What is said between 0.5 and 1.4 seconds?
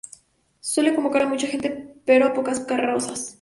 Suelen convocar a